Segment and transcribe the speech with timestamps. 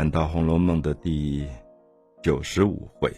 [0.00, 1.46] 谈到《红楼梦》的第
[2.22, 3.10] 九十五回，《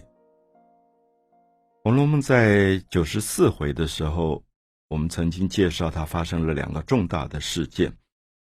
[1.84, 4.42] 红楼梦》在九十四回的时候，
[4.88, 7.96] 我们曾经介绍它发生了两个重大的事件，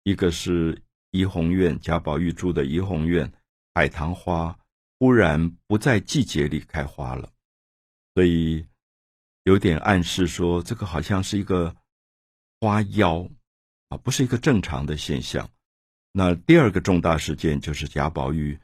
[0.04, 0.78] 一个是
[1.12, 3.32] 怡红院贾宝玉住的怡红院
[3.74, 4.60] 海棠花
[5.00, 7.30] 忽然不在季节里开花了，
[8.14, 8.68] 所以
[9.46, 11.74] 有点暗示说这个好像是一个
[12.60, 13.26] 花妖
[13.88, 15.50] 啊，不是一个正常的现象。
[16.20, 18.60] 那第二个重大事件就是贾宝玉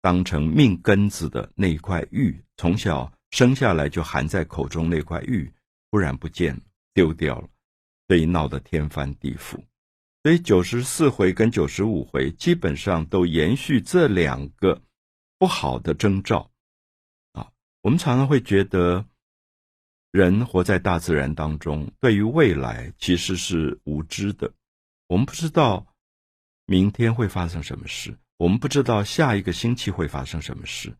[0.00, 5.52] 当成命根子的那块玉，从小生下来就含在口中那块玉，
[5.90, 6.56] 忽然不见
[6.94, 7.48] 丢掉了，
[8.06, 9.58] 所以闹得天翻地覆。
[10.22, 14.80] 所以九十四回跟九十五回基本上都延续这两个
[15.40, 16.52] 不好的征兆
[17.32, 17.50] 啊。
[17.82, 19.04] 我们常常会觉得，
[20.12, 24.52] 人活在大自然当中，对于未来其实是无知的，
[25.08, 25.84] 我们不知道。
[26.66, 28.16] 明天会发生什么事？
[28.38, 30.92] 我们不知道下一个星期会发生什么事，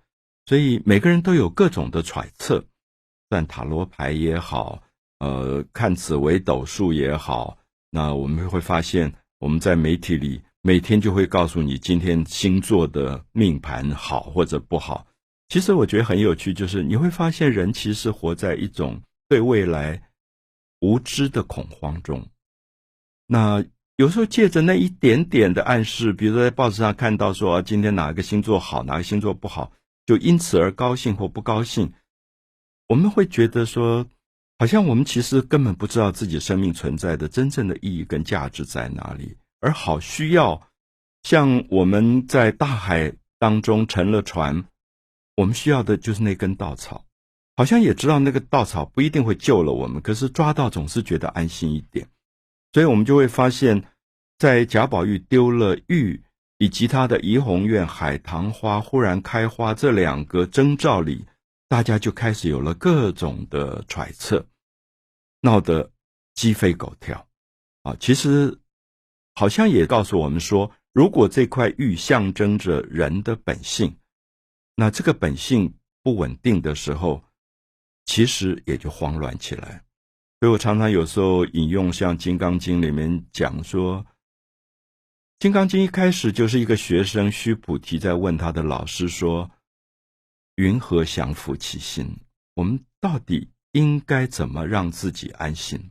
[0.46, 2.64] 所以每个人都有各种的揣测，
[3.28, 4.80] 算塔罗牌也好，
[5.18, 7.58] 呃，看紫微斗数也好。
[7.90, 15.06] 那我们会发现，我们在媒体里每天就会告诉你今天星座的命盘好或者不好。
[15.48, 20.10] 其实我觉得很有趣，就是你会发现人其实活在一种对未来
[20.80, 22.24] 无知的恐慌中。
[23.26, 23.64] 那。
[23.96, 29.72] 有时候借着那一点点的暗示，比如说在报纸上看到说今天哪个星座好，哪个星座不好，
[30.04, 31.90] 就因此而高兴或不高兴，
[32.88, 34.04] 我们会觉得说，
[34.58, 40.68] 好像我们其实根本不知道自己生命存在的真正的意义跟价值在哪里，而好需要
[41.22, 44.66] 像我们在大海当中沉了船，
[45.36, 47.06] 我们需要的就是那根稻草，
[47.56, 52.06] 好像也知道那个稻草不一定会救了我们，可是抓到总是觉得安心一点。
[52.72, 53.84] 所以我们就会发现，
[54.38, 56.22] 在贾宝玉丢了玉，
[56.58, 61.24] 以及他的怡红院海棠花忽然开花这两个征兆里，
[61.68, 64.46] 大家就开始有了各种的揣测，
[65.40, 65.90] 闹得
[66.34, 67.26] 鸡飞狗跳。
[67.82, 68.58] 啊，其实
[69.34, 73.96] 好像也告诉我们说，如果这块玉象征着人的本性，
[74.74, 77.22] 那这个本性不稳定的时候，
[78.04, 79.82] 其实也就慌乱起来。
[80.40, 84.04] 所以我常常有时候引用像《金刚经》里面讲说，
[85.38, 89.50] 《金刚经》一开始就是一个学生须菩提在问他的老师说
[90.56, 92.08] ：“云何降伏其心？
[92.54, 95.90] 我们到底应该怎么让自己安心？”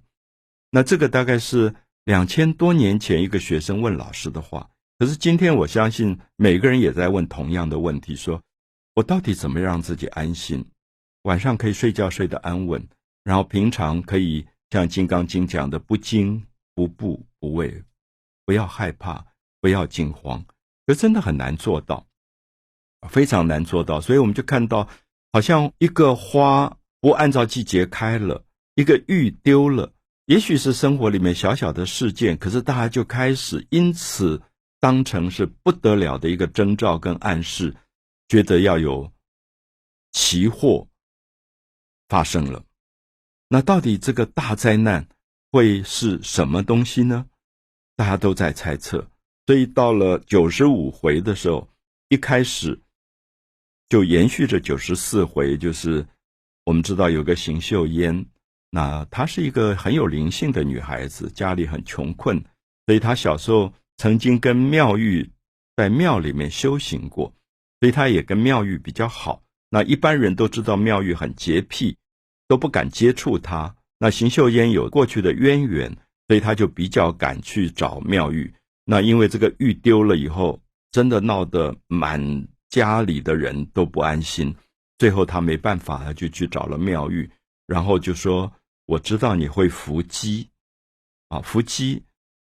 [0.71, 4.67] 那这个大概是两千多年前一个学生问老师的话。
[4.97, 8.41] 可是今天我相信每个人也在问同样的问题：说
[8.95, 10.65] 我到底怎么让自己安心？
[11.23, 12.83] 晚上可以睡觉睡得安稳。
[13.23, 17.83] 然后平常可以像《金刚经》讲的，不惊不怖不畏，
[18.45, 19.25] 不要害怕，
[19.65, 20.45] 不要惊慌，
[20.85, 22.05] 可真的很难做到，
[23.09, 23.99] 非常难做到。
[23.99, 24.87] 所以我们就看到，
[25.33, 28.45] 好像一个花不按照季节开了，
[28.75, 29.91] 一个玉丢了，
[30.27, 34.39] 也许是生活里面小小的事件，可是大家就开始因此
[34.79, 37.75] 当成是不得了的一个征兆跟暗示，
[38.27, 39.11] 觉得要有
[40.11, 40.87] 奇祸
[42.07, 42.63] 发生了。
[43.47, 45.07] 那到底这个大灾难
[45.51, 47.25] 会是什么东西呢？
[47.95, 49.09] 大家都在猜测。
[49.45, 51.67] 所以到了九十五回的时候，
[52.09, 52.79] 一开始
[53.89, 56.05] 就延续着九十四回，就是
[56.63, 58.25] 我们知道有个邢秀烟，
[58.69, 62.43] 那她是一个很有灵性的女孩子，家里很穷困，
[62.85, 65.29] 所以她小时候曾经跟妙玉
[65.75, 67.33] 在庙里面修行过，
[67.79, 69.43] 所以她也跟妙玉比较好。
[69.69, 71.97] 那一般人都知道妙玉很洁癖。
[72.47, 73.75] 都不敢接触她。
[73.97, 75.89] 那邢岫烟有过去的渊源，
[76.27, 78.53] 所以他就比较敢去找妙玉。
[78.85, 80.61] 那因为这个玉丢了以后，
[80.91, 84.55] 真的闹得满家里的人都不安心。
[84.97, 87.29] 最后他没办法，他就去找了妙玉，
[87.67, 88.51] 然后就说
[88.87, 90.47] ：“我知道你会伏鸡，
[91.29, 92.01] 啊，伏鸡，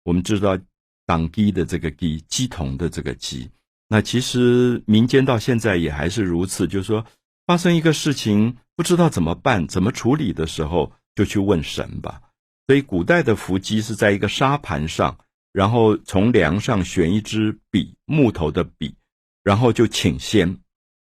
[0.03, 0.59] 我们知道
[1.07, 3.49] 党鸡的这个鸡，鸡同的这个鸡。
[3.89, 7.05] 那其实民间到现在也还是如此，就是说
[7.47, 12.23] 发生一个事情。”不知道怎么办、怎么处理的时候，就去问神吧。
[12.67, 15.17] 所以古代的伏击是在一个沙盘上，
[15.53, 18.95] 然后从梁上选一支笔，木头的笔，
[19.43, 20.59] 然后就请仙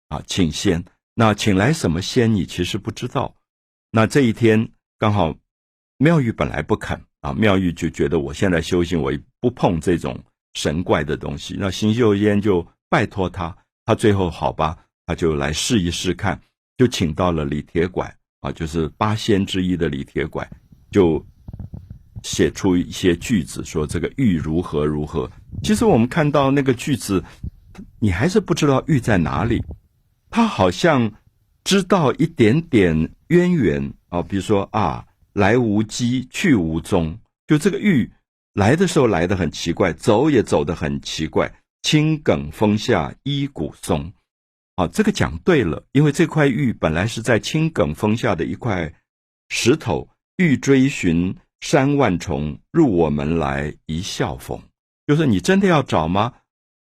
[0.08, 0.84] 啊，请仙。
[1.14, 2.34] 那请来什么仙？
[2.34, 3.36] 你其实不知道。
[3.92, 5.36] 那这一天刚好
[5.98, 10.24] 妙玉本来不肯啊，妙玉就觉得我现在修行，我不碰这种
[10.54, 11.56] 神怪的东西。
[11.60, 16.42] 那邢岫烟就拜托他，他最后好吧，他就来试一试看。
[16.78, 20.50] 就请到了李铁拐啊，就是八仙之一的李铁拐，
[20.90, 21.24] 就
[22.24, 25.30] 写出一些句子，说这个玉如何如何。
[25.64, 27.24] 其实我们看到那个句子，
[28.00, 29.64] 你还是不知道玉在哪里。
[30.30, 31.12] 他好像
[31.64, 37.18] 知道一点点渊源啊，比如说啊，来无迹，去无踪，
[37.48, 38.12] 就这个玉
[38.54, 41.52] 来的时候来的很奇怪，走也走得很奇怪。
[41.82, 44.12] 青埂峰下一古松，
[44.76, 48.94] 啊，这个讲对了，因为这块玉本来是在青埂峰下的一块
[49.50, 50.10] 石头。
[50.38, 54.62] 欲追寻山万重，入我门来一笑逢。
[55.08, 56.34] 就是你真的要找吗？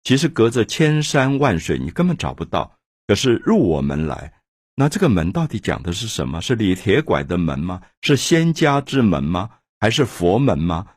[0.03, 2.77] 其实隔着千山万水，你根本找不到。
[3.07, 4.33] 可是入我门来，
[4.75, 6.41] 那这个门到底讲的是什么？
[6.41, 7.81] 是李铁拐的门吗？
[8.01, 9.49] 是仙家之门吗？
[9.79, 10.87] 还是佛门吗？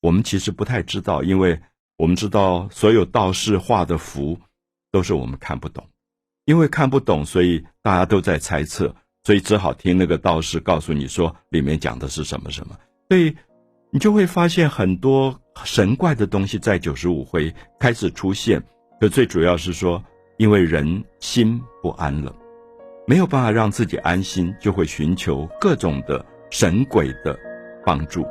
[0.00, 1.60] 我们其实不太知道，因为
[1.96, 4.40] 我们知道所有道士画的符
[4.90, 5.88] 都是我们看不懂，
[6.44, 8.94] 因为看不懂，所以大家都在猜测。
[9.22, 12.78] 所以只好听那个道士告诉你说里面讲的是什么什么，
[13.14, 13.32] 所以
[13.90, 18.60] 你就会发现很多神怪的东西在九十五回开始出现。
[18.98, 20.02] 可最主要是说，
[20.36, 22.34] 因为人心不安了，
[23.06, 27.38] 没有办法让自己安心，就会寻求各种的神鬼的
[27.86, 28.26] 帮助。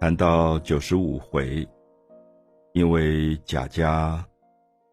[0.00, 1.64] 谈到九十五回，
[2.72, 4.26] 因为贾家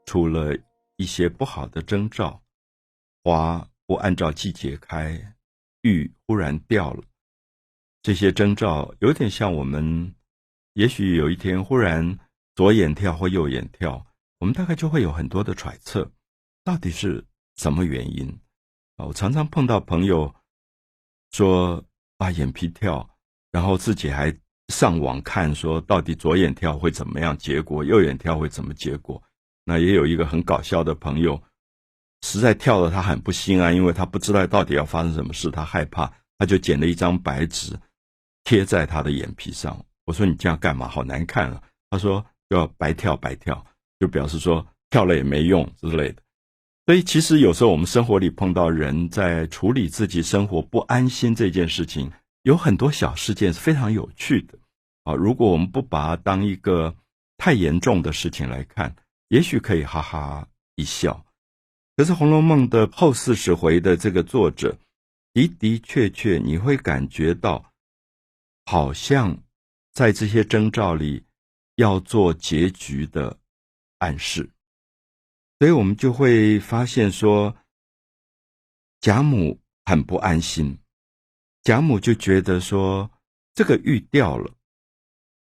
[0.06, 0.56] 出了。
[0.98, 2.40] 一些不好的征兆，
[3.24, 5.36] 花不按照季节开，
[5.82, 7.04] 玉忽然掉了。
[8.02, 10.14] 这些征兆有点像我们，
[10.74, 12.20] 也许有一天忽然
[12.56, 14.06] 左眼跳或右眼跳，
[14.40, 16.12] 我们大概就会有很多的揣测，
[16.64, 17.26] 到底是
[17.56, 18.28] 什么原因
[18.98, 19.06] 啊？
[19.06, 20.34] 我常常碰到朋友
[21.32, 21.84] 说
[22.18, 23.18] 啊眼皮跳，
[23.52, 24.38] 然后自己还
[24.70, 29.22] 上网看说到底左眼跳会怎么样结果，右眼跳会怎么结果。
[29.66, 31.42] 那也有一个很搞笑的朋友，
[32.24, 37.78] 实在跳的他很不心安，因为他不知道到底要发生什么事，他害怕，他就剪了一张白纸
[38.44, 39.78] 贴在他的眼皮上。
[40.06, 40.88] 我说你这样干嘛？
[40.88, 41.62] 好难看啊！
[41.90, 43.64] 他说要白跳白跳，
[44.00, 46.22] 就表示说跳了也没用之类的。
[46.86, 52.12] 所以其实有时候我们生活里碰到人在处理自己生活不安心这件事情，
[52.42, 54.58] 有很多小事件是非常有趣的
[55.04, 55.14] 啊。
[55.14, 56.96] 如果我们不把它当一个
[57.38, 58.96] 太严重的事情来看。
[59.30, 61.23] 也许可以哈哈一笑，
[61.96, 64.78] 可是《红楼梦》的后四十回的这个作者
[65.34, 67.72] 的的确确，你会感觉到
[68.66, 69.38] 好像
[69.94, 71.24] 在这些征兆里
[71.76, 73.38] 要做结局的
[74.00, 74.50] 暗示，
[75.60, 77.56] 所以我们就会发现说，
[79.00, 80.78] 贾母很不安心，
[81.62, 83.12] 贾母就觉得说
[83.54, 84.52] 这个玉掉了。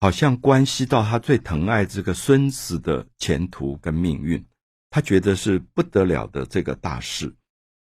[0.02, 4.44] 好像关系到他最疼爱这个孙子的前途跟命运，
[4.92, 7.34] 他觉得是不得了的这个大事，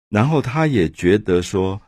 [0.08, 1.82] 然后他也觉得说，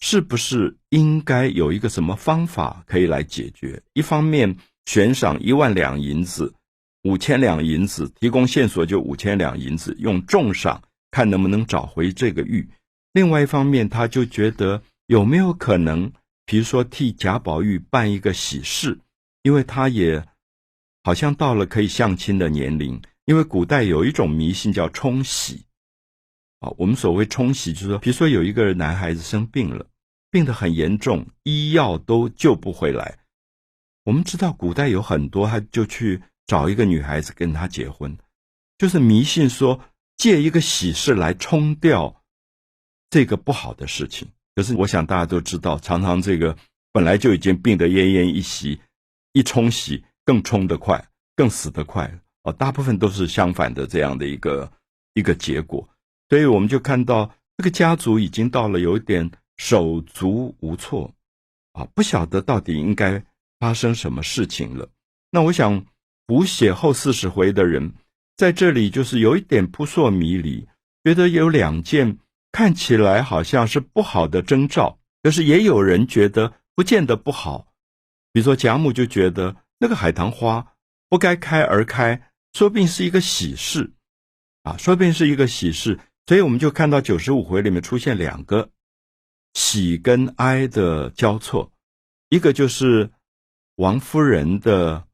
[0.00, 3.82] 是不是应该有一个什么方法可以来解决？
[3.92, 4.56] 一方面
[4.86, 6.54] 悬赏一万两银子，
[7.02, 12.66] 五千两银子提供线索就五千两银子，用重赏看能不能找回这个玉；
[13.12, 16.10] 另外一方面，他就觉得有没有可能，
[16.46, 18.98] 比如说替贾宝玉办一个喜事。
[19.44, 20.26] 因为他也
[21.02, 25.64] 好像到了可以相亲的年龄，因为古代有一种迷信叫冲喜，
[26.60, 29.86] 啊，我们所谓冲喜就是说，比如说有一个男孩子生病了，
[30.30, 33.18] 病得很严重，医药都救不回来，
[34.04, 38.16] 我们知道古代有很多，他就去找一个女孩子跟他结婚，
[38.78, 39.80] 就是迷信说
[40.16, 42.22] 借一个喜事来冲掉
[43.10, 44.28] 这个不好的事情。
[44.54, 46.56] 可是我想大家都知道，常常这个
[46.92, 48.80] 本来就已经病得奄奄一息。
[49.36, 54.70] 一冲洗更冲得快，更死得快哦，大部分都是相反的这样的一个
[55.14, 55.86] 一个结果，
[56.28, 61.12] 所以我们就看到这个家族已经到了有点手足无措
[61.72, 63.22] 啊，不晓得到底应该
[63.58, 64.88] 发生什么事情了。
[65.30, 65.84] 那我想
[66.26, 67.92] 补写后四十回的人
[68.36, 70.66] 在这里就是有一点扑朔迷离，
[71.02, 72.18] 觉得有两件
[72.52, 77.66] 看起来好像是不好的征兆，可是也有人觉得不见得不好。
[78.32, 80.66] 比如说，贾母就觉得那个海棠花
[81.08, 82.20] 不该开而开，
[82.54, 83.92] 说不定是一个喜事，
[84.62, 86.00] 啊，说不定是一个喜事。
[86.26, 88.70] 所以我们就看到九十五回里面出现两个
[89.52, 91.70] 喜跟哀的交错，
[92.30, 93.10] 一个就是
[93.74, 95.06] 王夫人的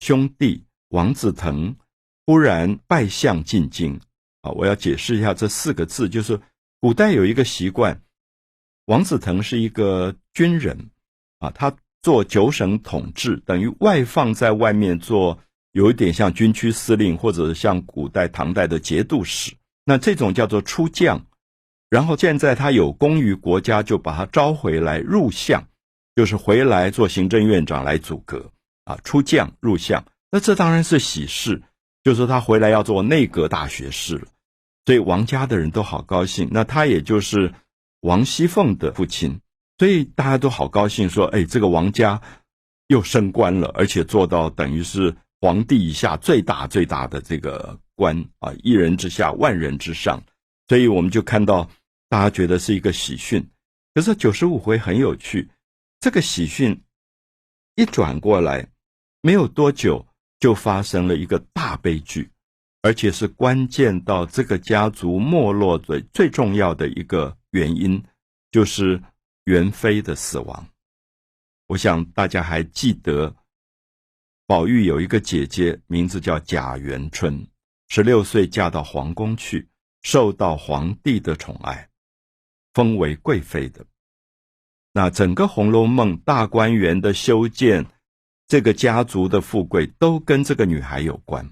[0.00, 1.76] 兄弟王子腾
[2.26, 4.00] 忽然拜相进京，
[4.40, 6.40] 啊，我要解释一下这四个字，就是
[6.80, 8.02] 古代有一个习惯，
[8.86, 10.90] 王子腾是一个军人，
[11.38, 11.76] 啊，他。
[12.02, 15.40] 做九省统治，等于外放在外面做，
[15.76, 19.52] 有一点像军区司令，或者像古代唐代的节度使。
[19.84, 21.26] 那这种叫做出将，
[21.90, 25.68] 然后现在他有功于国家，就把他招回来入相，
[26.14, 28.50] 就是回来做行政院长来组阁。
[28.84, 31.60] 啊出将入相，那这当然是喜事，
[32.02, 34.28] 就是说他回来要做内阁大学士了，
[34.86, 36.48] 所以王家的人都好高兴。
[36.50, 37.52] 那他也就是
[38.00, 39.40] 王熙凤的父亲，
[39.76, 42.22] 所以大家都好高兴，说：“哎，这个王家
[42.86, 50.22] 又升官了，而且做到等于是皇帝以下最大最大的这个官啊，一人之下，万人之上。”
[50.68, 51.70] 所以我们就看到
[52.08, 53.46] 大家觉得是一个喜讯。
[53.94, 55.48] 可是九十五回很有趣，
[56.00, 56.82] 这个喜讯
[57.76, 58.66] 一转过来，
[59.22, 60.04] 没有多久
[60.40, 62.30] 就发生了一个大悲剧，
[62.82, 68.02] 而且是关键到这个家族没落的最重要的一个原因，
[68.50, 69.00] 就是
[69.44, 70.68] 元妃的死亡。
[71.68, 73.34] 我想大家还记得，
[74.46, 77.48] 宝玉有一个姐姐，名字叫贾元春，
[77.88, 79.68] 十六岁嫁到皇宫去。
[80.02, 81.88] 受到皇帝的宠爱，
[82.74, 83.84] 封为贵妃的。
[84.92, 87.84] 那整个《红楼梦》大观园的修建，
[88.46, 91.50] 这个家族的富贵都跟这个女孩有关，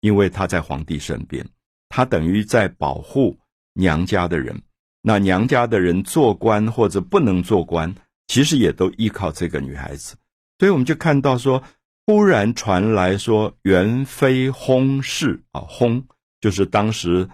[0.00, 1.48] 因为她在皇帝身边，
[1.88, 3.38] 她等于在保护
[3.72, 4.60] 娘家的人。
[5.00, 7.94] 那娘家的人做官或者不能做官，
[8.26, 10.16] 其实也都依靠这个女孩子。
[10.58, 11.62] 所以我们就看到说，
[12.06, 16.04] 忽然传来说元妃薨逝啊，薨
[16.40, 17.28] 就是当时。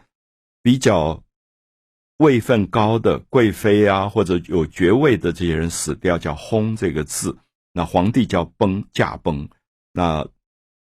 [0.65, 1.25] 比较
[2.19, 7.37] 位分高的贵妃啊，或者有爵位的这些人死掉，叫“薨”这个字。
[7.73, 9.49] 那皇帝叫“崩”，驾崩。
[9.93, 10.25] 那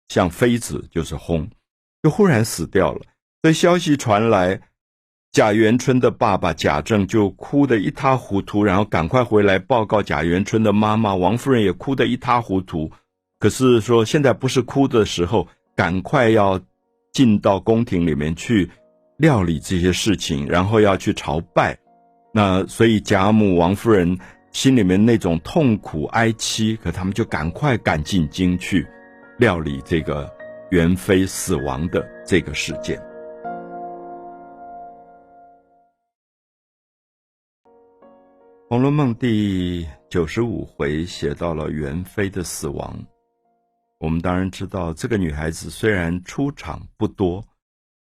[0.10, 1.50] 像妃子就是“薨”，
[2.04, 3.02] 就忽然死掉了。
[3.42, 4.62] 这消息传来，
[5.32, 12.92] 贾元春的爸爸贾政就哭得一塌糊涂，然后赶快回来报告贾元春的妈妈王夫人，也哭得一塌糊涂。
[13.44, 16.62] 可是说现在不是哭的时候，赶快要
[17.12, 18.72] 进到宫廷里面去。
[19.18, 21.78] 料理这些事情，然后要去朝拜，
[22.34, 24.18] 那所以贾母、王夫人
[24.52, 28.88] 心里面那种痛苦哀戚，可他们就赶快赶进京去
[29.38, 30.30] 料理这个
[30.72, 32.98] 元妃死亡的这个事件。
[38.68, 42.98] 《红楼梦》第九十五回写到了元妃的死亡，
[44.04, 47.42] 我们当然知道，这个女孩子虽然出场不多。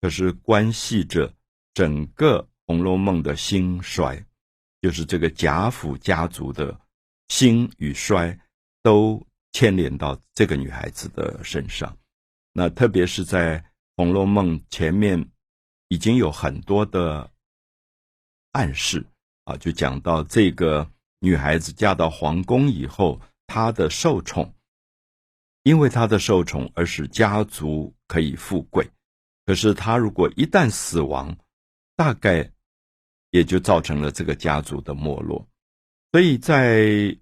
[0.02, 1.32] 可是关系着
[1.72, 4.22] 整个《红楼梦》的兴衰，
[4.82, 6.78] 就是这个贾府家族的
[7.28, 8.38] 兴与衰，
[8.82, 11.96] 都牵连到这个女孩子的身上。
[12.52, 13.58] 那特别是在
[13.96, 15.26] 《红楼梦》前面，
[15.88, 17.28] 已经有很多的
[18.52, 19.02] 暗示
[19.44, 20.86] 啊，就讲到这个
[21.20, 24.54] 女孩子嫁到皇宫以后，她的受宠，
[25.66, 28.88] 因为他的受宠而使家族可以富贵。
[29.44, 31.36] 可是他如果一旦死亡，
[31.96, 32.52] 大概
[33.32, 35.44] 也就造成了这个家族的没落。
[36.12, 36.82] 所以在《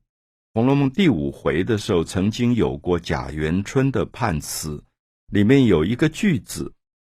[0.52, 4.84] 红楼梦》第五回的时候，曾经有过贾元春的判词，
[5.32, 6.70] 里面有一个句子，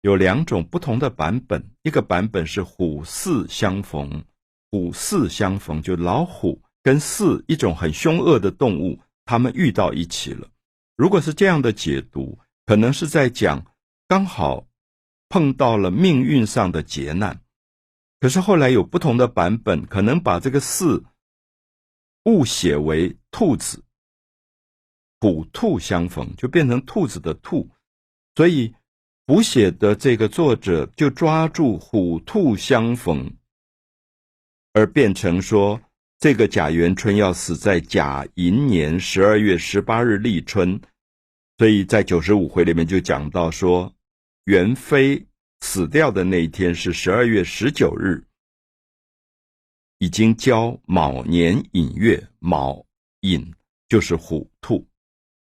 [0.02, 1.72] 有两种不同的版本。
[1.82, 4.24] 一个版本是虎兕相逢，
[4.70, 10.48] 虎兕相逢就老虎跟兕一种很凶恶的动物，他们遇到一起了。
[10.96, 13.66] 如果是这样的解读，可能是在讲
[14.08, 14.68] 刚好。
[15.28, 17.42] 碰到了命运上的劫难，
[18.20, 21.04] 可是后来有不同的版本，可能把这个“四”
[22.26, 23.84] 误写为兔子，
[25.20, 27.68] 虎兔相逢就变成兔子的“兔”，
[28.38, 28.74] 所以
[29.26, 33.36] 补写的这个作者就抓住“虎兔相逢”，
[34.74, 35.82] 而变成说
[36.26, 40.82] 这个贾元春要死在甲寅年十二月十八日立春，
[41.60, 43.94] 所以在九十五回里面就讲到说。
[44.46, 45.24] 元妃
[45.62, 48.24] 死掉的那一天是十二月十九日，
[50.00, 52.84] 已经交卯年寅月，卯
[53.20, 53.54] 寅
[53.88, 54.84] 就是虎兔。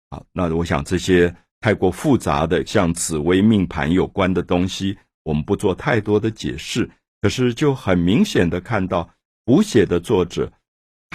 [0.10, 6.90] 好，那我想这些太过复杂的，像紫微命盘有关的东西，我们不做太多的解释。
[7.22, 9.08] 可是就很明显的看到，
[9.46, 10.52] 补写的作者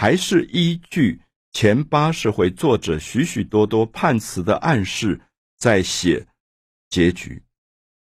[0.01, 5.21] 还是依据前八十回作者许许多多判词的暗示，
[5.57, 6.25] 在写
[6.89, 7.43] 结局。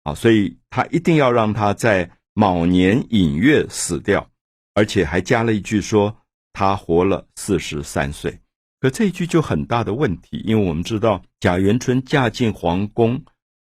[0.02, 4.30] 啊，所以他一定要让他在卯年寅月死掉，
[4.74, 6.14] 而且还加了一句说
[6.52, 8.38] 他活了四十三岁。
[8.78, 13.24] 可这一句就很大的问题，因为我们知道贾元春嫁进皇宫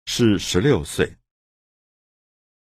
[0.06, 1.14] 是十六岁，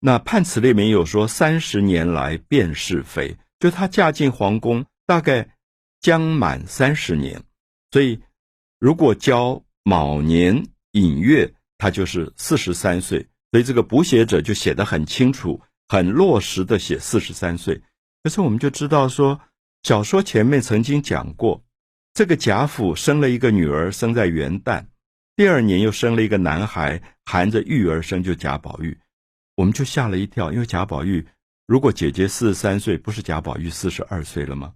[0.00, 5.56] 那判词里面有说三十年来辨是非，就她嫁进皇宫大概
[6.00, 7.42] 将满三十年，
[7.90, 8.20] 所以
[8.78, 13.26] 如果交卯年寅月，他就是四十三岁。
[13.50, 17.82] 所以这个补写者就写得很清楚、很落实的写四十三岁。
[18.22, 19.40] 可是我们就知道说，
[19.82, 21.60] 小说前面曾经讲过，
[22.14, 24.86] 这个贾府生了一个女儿，生在元旦，
[25.34, 28.96] 第二年又生了一个男孩，含着玉而生，就贾宝玉，
[29.56, 31.26] 我们就吓了一跳，因为贾宝玉
[31.66, 34.72] 如果姐姐四十三岁，不是贾宝玉四十二岁了吗？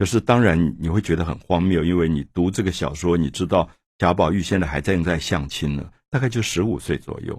[0.00, 7.34] 可是当然你会觉得很荒谬，因为你读这个小说，你知道贾宝玉现在还正在相亲呢，大概就十五岁左右。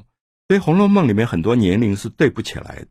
[0.47, 2.89] 所以《红楼梦》里面很多年龄是对不起来的。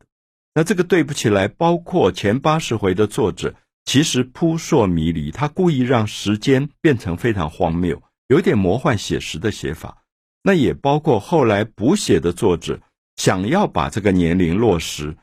[0.53, 10.03] 那这个对不起来，包括前八十回的作者，其实扑朔迷离，他故意让时间变成非常荒谬，有点魔幻写实的写法。
[10.43, 12.81] 那也包括后来补写的作者
[13.15, 15.15] 想要把这个年龄落实，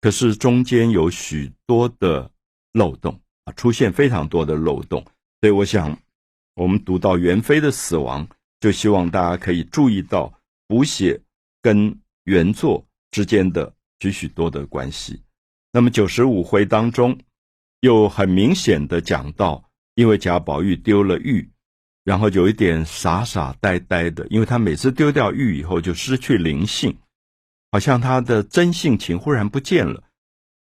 [0.00, 2.30] 可是中间有许多的
[2.72, 3.20] 漏洞，
[3.52, 5.04] 出现非常多的漏洞。
[5.40, 5.98] 所以我想，
[6.54, 8.28] 我们读到元妃的死亡，
[8.60, 10.32] 就希望大家可以注意到
[10.66, 11.20] 补写
[11.62, 13.74] 跟原作之间的。
[14.02, 15.20] 许许多的关系，
[15.74, 17.18] 那么九十五回当中，
[17.80, 19.62] 又很明显的讲到，
[19.94, 21.50] 因为贾宝玉丢了玉，
[22.02, 26.96] 然后有一点傻傻呆呆的，因为他每次丢掉玉以后就失去灵性，
[27.70, 30.02] 好像他的真性情忽然不见了。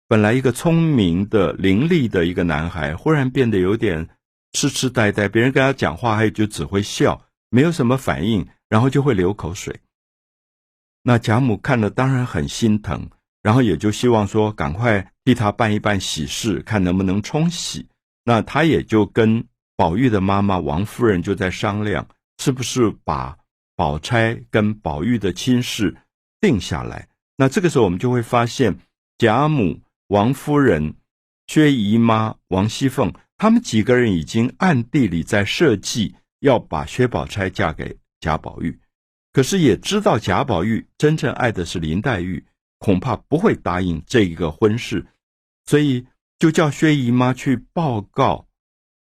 [0.08, 4.08] 本来一个聪明的伶俐的一个男孩，忽然变得有点
[4.52, 9.78] 痴痴呆呆，别人跟他讲话，还就只会笑，没有什么反应，然后就会流口水。
[11.02, 13.08] 那贾母看了当然很心疼。
[13.40, 17.86] 然后也就希望说，赶快替他办一办喜事，看能不能冲喜。
[18.24, 19.42] 那他也就跟
[19.76, 22.06] 宝玉的妈妈王夫人就在商量，
[22.38, 23.38] 是不是把
[23.76, 25.96] 宝钗跟宝玉的亲事
[26.40, 27.08] 定下来。
[27.36, 28.76] 那这个时候，我们就会发现，
[29.16, 30.94] 贾母、王夫人、
[31.46, 38.80] 薛姨妈、王熙凤，他们几个人已经暗地里在设计要把薛宝钗嫁给贾宝玉，
[39.32, 42.44] 可是也知道贾宝玉真正爱的是林黛玉。
[42.78, 45.04] 恐怕不会答应这一个婚事，
[45.66, 46.06] 所以
[46.38, 48.46] 就叫薛姨妈去报告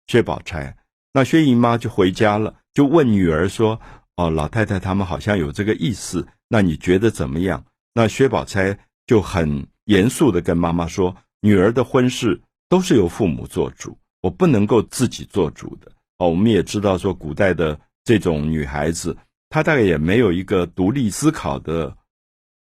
[0.07, 0.75] 薛宝钗。
[1.13, 3.79] 那薛姨妈就回家了，就问女儿说
[4.17, 19.17] ：“哦，老太太他们好像有这个意思，那你觉得怎么样？”那薛宝钗就很严肃的跟妈妈说：“女儿的婚事都是由父母做主，我不能够自己做主的。”哦，我们也知道说，古代的这种女孩子，
[19.49, 21.95] 她大概也没有一个独立思考的。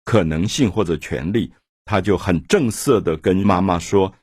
[0.04, 1.51] 可能性或者权利，
[1.86, 4.13] 她就很正色的跟妈妈说：“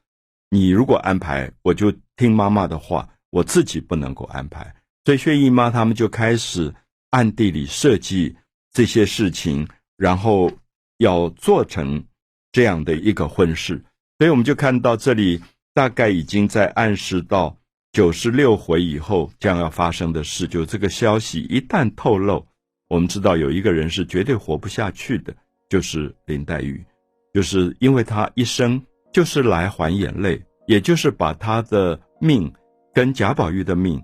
[0.50, 4.72] 你如果安排，我就听妈妈的话，我自己不能够安排。”
[5.06, 6.72] 所以薛姨妈他们就开始
[7.10, 8.36] 暗地里设计
[8.70, 10.50] 这些事情，然后
[10.98, 12.04] 要做成
[12.52, 13.82] 这样的一个婚事。
[14.18, 15.40] 所以我们就看到这里
[15.74, 17.56] 大概已经在暗示到
[17.90, 20.46] 九十六回以后将要发生的事。
[20.46, 22.46] 就这个消息一旦透露，
[22.88, 25.34] 我们知道有一个人是绝对活不下去的。
[25.68, 26.84] 就是林黛玉，
[27.32, 28.78] 就是因为她一生
[29.10, 32.52] 就是来还眼泪，也就是把她的命
[32.92, 33.98] 跟贾宝玉的命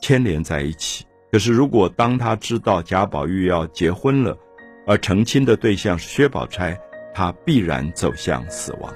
[0.00, 1.04] 牵连在一起。
[1.32, 4.38] 可是，如果当他知道贾宝玉要结婚了，
[4.86, 6.78] 而成亲的对象是薛宝钗，
[7.18, 8.94] 他必然走向死亡。